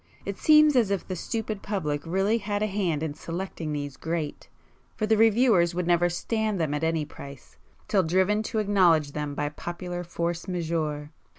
[0.25, 4.49] It seems as if the stupid public really had a hand in selecting these 'great,'
[4.95, 9.35] for the reviewers would never stand them at any price, till driven to acknowledge them
[9.35, 11.11] by the popular force majeure.